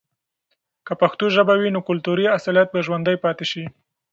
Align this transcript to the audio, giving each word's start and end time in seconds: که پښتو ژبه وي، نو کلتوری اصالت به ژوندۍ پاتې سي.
که 0.85 0.93
پښتو 1.01 1.25
ژبه 1.35 1.53
وي، 1.57 1.69
نو 1.75 1.79
کلتوری 1.89 2.25
اصالت 2.37 2.67
به 2.73 2.79
ژوندۍ 2.85 3.17
پاتې 3.23 3.45
سي. 3.51 3.63